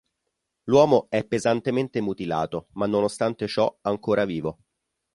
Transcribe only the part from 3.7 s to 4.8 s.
ancora vivo.